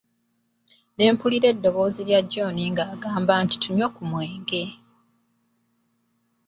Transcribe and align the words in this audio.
Ne 0.95 1.05
mpulira 1.13 1.47
eddoboozi 1.53 2.01
lya 2.07 2.19
John 2.31 2.57
ng'agamba 2.71 3.33
nti 3.43 3.55
tunywe 3.63 3.87
ku 3.95 4.01
mwenge. 4.09 4.63